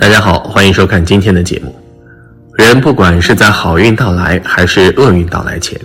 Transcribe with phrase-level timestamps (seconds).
[0.00, 1.74] 大家好，欢迎收看今天的节目。
[2.56, 5.78] 人不管是在好运到来还是厄运到来前，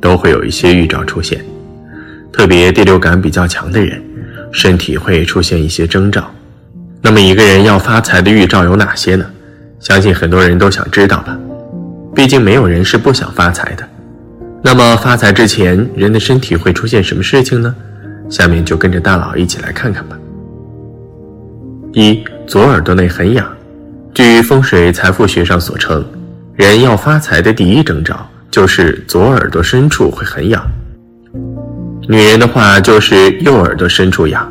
[0.00, 1.40] 都会有一些预兆出现。
[2.32, 4.02] 特别第六感比较强的人，
[4.50, 6.28] 身体会出现一些征兆。
[7.00, 9.24] 那么一个人要发财的预兆有哪些呢？
[9.78, 11.38] 相信很多人都想知道吧。
[12.12, 13.88] 毕竟没有人是不想发财的。
[14.62, 17.72] 那么发财之前，人的身体会出现什么事情呢？
[18.28, 20.18] 下面就跟着大佬一起来看看吧。
[21.92, 23.48] 一，左耳朵内很痒。
[24.12, 26.04] 据风水财富学上所称，
[26.56, 30.62] 人要发财的第一征兆就是左耳朵深处会很痒。
[32.08, 34.50] 女人的话就是右耳朵深处痒，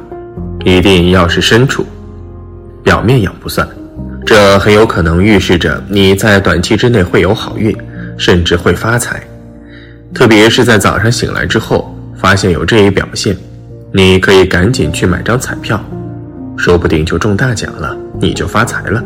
[0.63, 1.85] 一定要是深处，
[2.83, 3.67] 表面痒不算。
[4.25, 7.75] 这很有可能预示着你在短期之内会有好运，
[8.17, 9.21] 甚至会发财。
[10.13, 13.35] 特别是在早上醒来之后，发现有这一表现，
[13.91, 15.83] 你可以赶紧去买张彩票，
[16.55, 19.03] 说不定就中大奖了，你就发财了。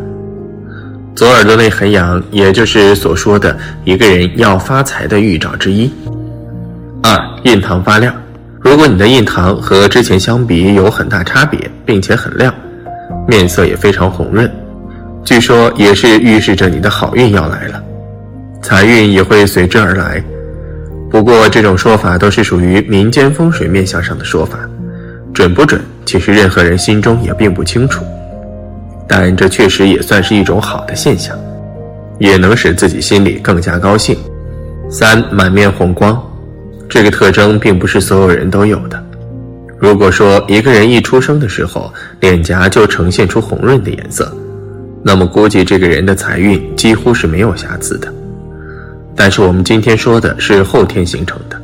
[1.16, 5.92] 左耳朵内很痒，也就是所说的一个人要发财的预兆之一。
[7.03, 8.14] 二，印堂发亮。
[8.59, 12.53] 如果你的印堂和之前相比有很大差别，并且很亮，
[13.28, 14.50] 面色也非常红润，
[15.23, 17.84] 据说也是预示着你的好运要来了，
[18.61, 20.23] 财运也会随之而来。
[21.11, 24.58] 不过这种说法都是属于民间风水面相上的说法，
[25.31, 28.03] 准不准，其实任何人心中也并不清楚。
[29.16, 31.38] 但这确实也算是一种好的现象，
[32.17, 34.17] 也能使自己心里更加高兴。
[34.89, 36.19] 三，满面红光，
[36.89, 39.00] 这个特征并不是所有人都有的。
[39.78, 44.36] 如果说一个人一出生的时候脸颊就呈现出红润的颜色，
[45.03, 48.11] 那么估计这个人的财运几乎是没有瑕疵的。
[49.16, 51.61] 但是我们今天说的是后天形成的，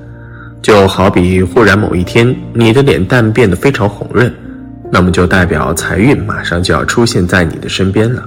[0.61, 4.31] 就好比忽然某一天你的脸蛋变得非常红润。
[4.91, 8.23] 那么就代表财运马上就要出现在你的身边了，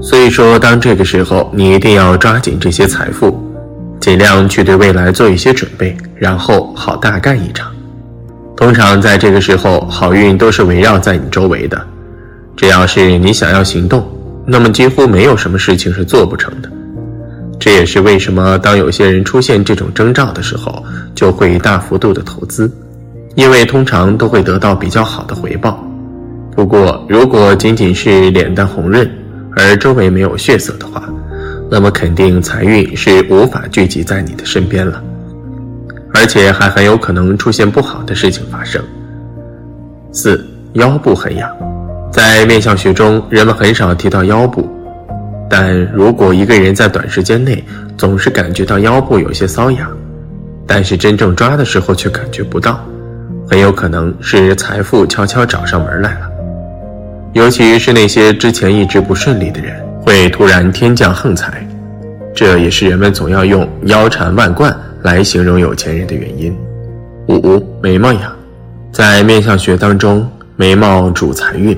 [0.00, 3.36] 所以说，当这个时候，你一定要抓紧这些财富，
[4.00, 7.70] 尽量去对未来做一些准备，然后好大干一场。
[8.56, 11.84] 通常在这个时候，好运都是围绕在你周围的，
[12.56, 14.06] 只要是你想要行动，
[14.46, 16.70] 那么几乎没有什么事情是做不成的。
[17.58, 20.84] 这也是为什么当有些人出现这种征兆的时候，
[21.14, 22.70] 就会大幅度的投资。
[23.34, 25.82] 因为通常都会得到比较好的回报，
[26.54, 29.10] 不过如果仅仅是脸蛋红润，
[29.56, 31.02] 而周围没有血色的话，
[31.70, 35.02] 那么肯定财运是无法聚集在你的身边了，
[36.14, 38.82] 而且还很有可能出现不好的事情发生。
[40.12, 41.50] 四腰部很痒，
[42.12, 44.68] 在面相学中，人们很少提到腰部，
[45.48, 47.64] 但如果一个人在短时间内
[47.96, 49.90] 总是感觉到腰部有些瘙痒，
[50.66, 52.78] 但是真正抓的时候却感觉不到。
[53.48, 56.30] 很有可能是财富悄悄找上门来了，
[57.32, 61.66] 尤其是那些之前一直不顺利的人，会突然天降横财，
[62.34, 66.56] 这也是人们总要用腰缠万贯来形容有钱人的原因。
[67.28, 68.32] 五眉毛呀，
[68.92, 71.76] 在面相学当中，眉毛主财运，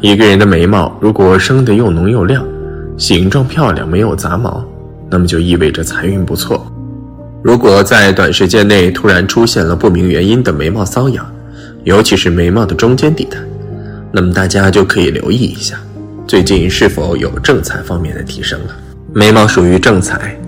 [0.00, 2.44] 一个人的眉毛如果生得又浓又亮，
[2.96, 4.64] 形状漂亮，没有杂毛，
[5.10, 6.66] 那么就意味着财运不错。
[7.42, 11.28] 如果在短时间内突然出现了不明原因的眉毛瘙痒，
[11.82, 13.36] 尤其是眉毛的中间地带，
[14.12, 15.76] 那么大家就可以留意一下，
[16.24, 18.76] 最近是否有正财方面的提升了。
[19.12, 20.38] 眉毛属于正财，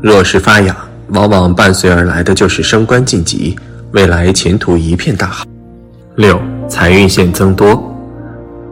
[0.00, 0.76] 若是发痒，
[1.08, 3.56] 往往伴随而来的就是升官晋级，
[3.90, 5.44] 未来前途一片大好。
[6.14, 7.92] 六，财运线增多，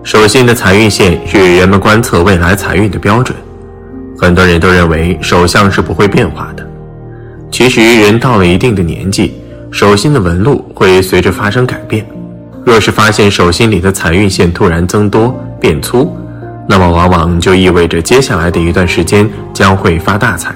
[0.04, 3.37] 手心的财运线是人们观测未来财运的标准，
[4.16, 6.65] 很多人都认为手相是不会变化的。
[7.56, 9.33] 其实，人到了一定的年纪，
[9.71, 12.06] 手心的纹路会随着发生改变。
[12.67, 16.15] 若是发现手心里的财运线突然增多变粗，
[16.69, 20.55] 那么往往就意味着接下来的一段时间将会发大财。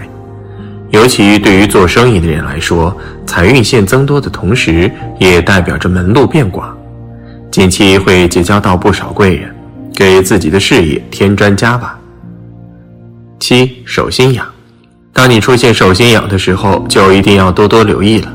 [0.91, 2.95] 尤其对于做生意的人来说，
[3.25, 6.77] 财运线增多的同时，也代表着门路变广，
[7.51, 9.51] 近期会结交到不少贵人，
[9.95, 11.99] 给自己的事业添砖加瓦。
[13.39, 14.47] 七，手心痒。
[15.21, 18.33] 当你出现手心痒的时候，就一定要多多留意了，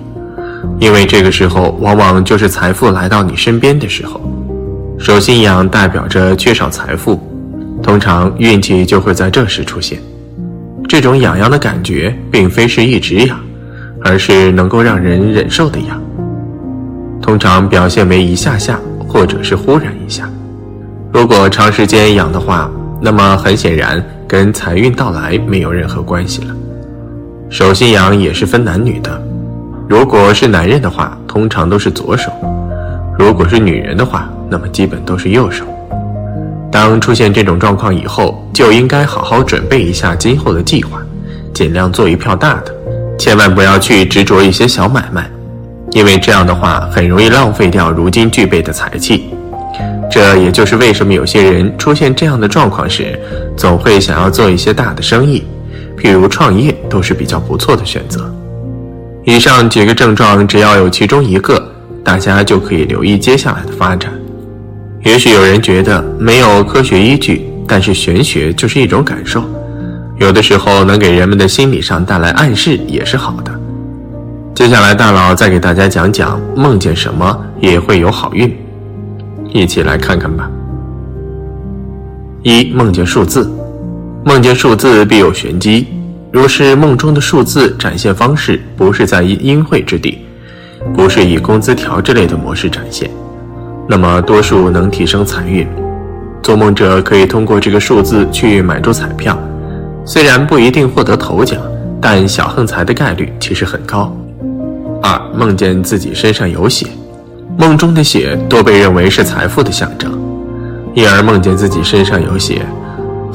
[0.79, 4.21] 因为这个时候往往就是财富来到你身边的时候。
[4.99, 7.19] 手心痒代表着缺少财富，
[7.81, 9.97] 通常运气就会在这时出现。
[10.87, 13.35] 这种痒痒的感觉，并非是一直痒，
[14.03, 15.99] 而是能够让人忍受的痒。
[17.19, 20.29] 通常表现为一下下，或者是忽然一下。
[21.11, 22.69] 如果长时间痒的话，
[23.01, 26.54] 那么很显然跟财运到来没有任何关系了。
[27.49, 29.21] 手心痒也是分男女的，
[29.87, 32.29] 如果是男人的话，通常都是左手；
[33.17, 35.63] 如果是女人的话，那么基本都是右手。
[36.71, 41.01] 当出现这种状况以后，就应该好好准备一下今后的计划，
[41.53, 42.73] 尽量做一票大的，
[43.17, 45.29] 千万不要去执着一些小买卖，
[45.91, 49.29] 因为这样的话很容易浪费掉如今具备的财气。
[50.11, 53.17] 这也就是为什么有些人出现这样的状况时，
[53.55, 55.43] 总会想要做一些大的生意，
[55.97, 58.33] 譬如创业都是比较不错的选择。
[59.23, 61.61] 以上几个症状，只要有其中一个，
[62.03, 64.13] 大家就可以留意接下来的发展。
[65.03, 69.43] 也许有人觉得没有科学依据，但是玄学就是一种感受，
[70.17, 73.51] 有的时候能给人们的心理上带来暗示也是好的。
[74.53, 78.55] 接下来大佬再给大家讲讲梦见什么也会有好运。
[79.51, 80.49] 一起来看看吧。
[82.43, 83.49] 一梦见数字，
[84.23, 85.87] 梦见数字必有玄机。
[86.35, 90.19] 如是梦中的数字展现方式不是在阴晦之地，
[90.93, 93.09] 不是以工资条之类的模式展现，
[93.87, 95.65] 那么多数能提升财运。
[96.43, 99.41] 做梦者可以通过这个数字去买注彩票，
[100.03, 101.57] 虽然不一定获得头奖，
[102.01, 104.13] 但小横财的概率其实很高。
[105.01, 106.85] 二梦见自己身上有血。
[107.57, 110.11] 梦中的血多被认为是财富的象征，
[110.95, 112.65] 因而梦见自己身上有血，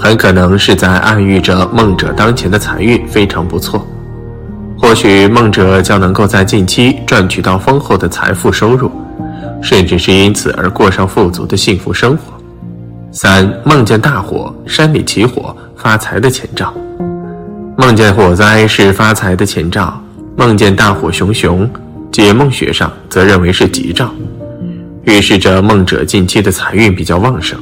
[0.03, 3.87] 很可能是在暗喻着梦者当前的财运非常不错。
[4.79, 8.91] 或许梦者将能够在近期赚取到丰厚的财富收入，
[9.61, 12.33] 甚至是因此而过上富足的幸福生活。
[13.13, 16.73] 三、梦见大火，山里起火，发财的前兆。
[17.77, 20.03] 梦见火灾是发财的前兆，
[20.35, 21.71] 梦见大火熊熊。
[22.11, 24.11] 解梦学上则认为是吉兆，
[25.05, 27.61] 预示着梦者近期的财运比较旺盛，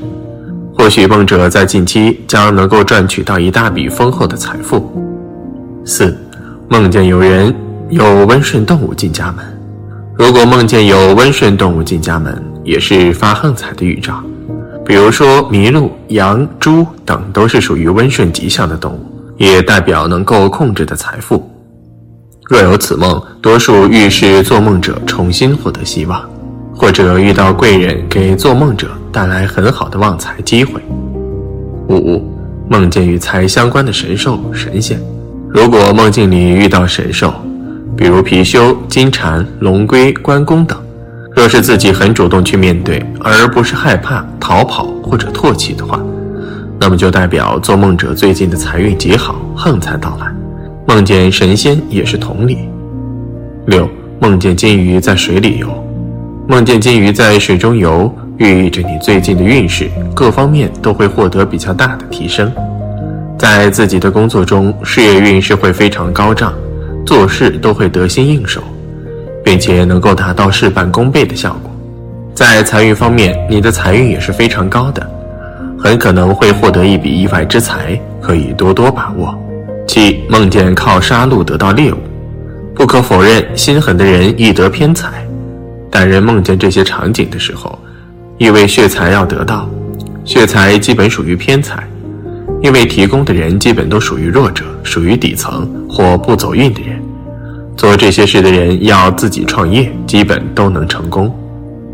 [0.78, 4.88] 或许梦者在近期将能够赚取到一大笔丰厚的财富。
[5.84, 6.16] 四，
[6.68, 7.52] 梦见有人
[7.90, 9.44] 有温顺动物进家门，
[10.14, 14.22] 如果梦见有温顺动物进家门，也是发横财的预兆，
[14.86, 19.04] 比如说麋鹿、羊、猪等都是属于温顺吉祥的动物，
[19.36, 21.44] 也代表能够控制的财富。
[22.48, 26.22] 若有此梦，多数预示做梦者重新获得希望，
[26.78, 30.80] 或者遇到贵人，给做梦者带来很好的旺财机会。
[31.88, 32.22] 五、
[32.68, 35.00] 梦见与财相关的神兽神仙，
[35.48, 37.34] 如果梦境里遇到神兽，
[37.96, 40.78] 比如貔貅、金蝉、龙龟、关公等，
[41.34, 46.00] 若是自己很主动去面对，而不是害怕逃跑或者唾弃的话，
[46.78, 50.32] 那么就代表做梦者最近的财运极好，横财到来。
[50.86, 52.58] 梦见神仙也是同理。
[53.66, 53.88] 六，
[54.20, 55.68] 梦见金鱼在水里游，
[56.48, 62.50] 梦见金鱼在水中游，寓意着你最近的运势各方面都会获得比较大的提升，
[63.38, 66.54] 在自己的工作中，事业运势会非常高涨，
[67.04, 68.62] 做事都会得心应手，
[69.44, 71.70] 并且能够达到事半功倍的效果。
[72.32, 75.06] 在财运方面，你的财运也是非常高的，
[75.78, 79.38] 很可能会获得一笔意外之财，可以多多把握。
[79.86, 81.98] 七梦见靠杀戮得到猎物，
[82.74, 85.27] 不可否认，心狠的人易得偏财。
[85.90, 87.78] 但人梦见这些场景的时候，
[88.36, 89.68] 意味血财要得到，
[90.24, 91.82] 血财基本属于偏财，
[92.62, 97.00] 因为提供的人基本都属于弱者，属于底层或不走运的人。
[97.76, 101.32] 做这些事的人要自己创业，基本都能成功。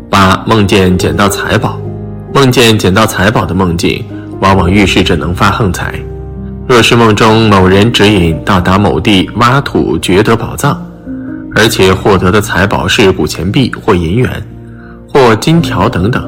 [0.09, 1.79] 八梦见捡到财宝，
[2.33, 4.03] 梦见捡到财宝的梦境，
[4.41, 5.93] 往往预示着能发横财。
[6.67, 10.83] 若是梦中某人指引到达某地挖土掘得宝藏，
[11.55, 14.29] 而且获得的财宝是古钱币或银元，
[15.07, 16.23] 或金条等等，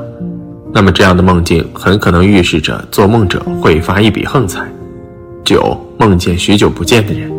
[0.74, 4.66] 那么这样的梦境很可能预示着做梦者会发一笔横财。
[5.44, 7.32] 九，梦见许久不见的人，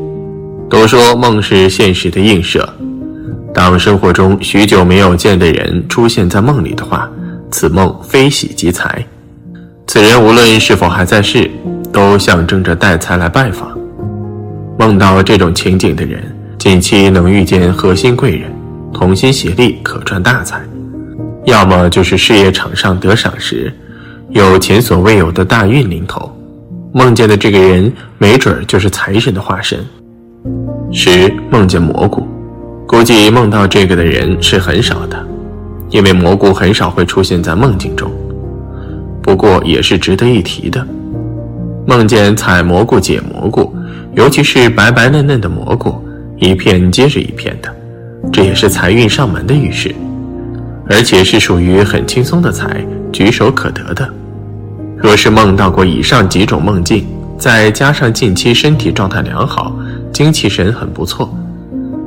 [0.69, 2.69] 都说梦是现实的映射，
[3.53, 7.11] 当生活中许久没有见的人出现在梦里的话，
[7.51, 9.05] 此梦非喜即财，
[9.87, 11.51] 此人无论是否还在世。
[11.91, 13.77] 都象征着带财来拜访。
[14.79, 16.23] 梦到这种情景的人，
[16.59, 18.51] 近期能遇见核心贵人，
[18.93, 20.59] 同心协力可赚大财；
[21.45, 23.73] 要么就是事业场上得赏识，
[24.31, 26.37] 有前所未有的大运临头。
[26.93, 29.79] 梦见的这个人，没准就是财神的化身。
[30.93, 32.27] 十梦见蘑菇，
[32.89, 35.25] 估计梦到这个的人是很少的，
[35.91, 38.11] 因为蘑菇很少会出现在梦境中。
[39.23, 40.85] 不过也是值得一提的。
[41.87, 43.73] 梦见采蘑菇、解蘑菇，
[44.15, 46.03] 尤其是白白嫩嫩的蘑菇，
[46.41, 47.75] 一片接着一片的，
[48.33, 49.95] 这也是财运上门的预示，
[50.89, 54.09] 而且是属于很轻松的财，举手可得的。
[54.97, 57.07] 若是梦到过以上几种梦境，
[57.39, 59.77] 再加上近期身体状态良好，
[60.13, 61.33] 精气神很不错，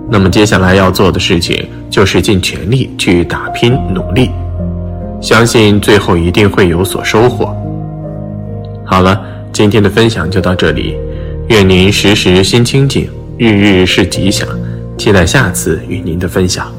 [0.09, 4.29] 那么接下来要做的事情就是尽全力去打拼努力，
[5.21, 7.55] 相信最后一定会有所收获。
[8.85, 9.21] 好了，
[9.53, 10.95] 今天的分享就到这里，
[11.47, 13.09] 愿您时时心清静，
[13.41, 14.47] 日日是吉祥，
[14.99, 16.71] 期待下次与您的分享。